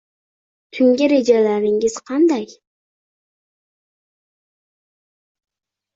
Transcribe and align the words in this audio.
Tungi 0.77 1.09
rejalaringiz 1.11 1.99
qanday? 2.09 2.47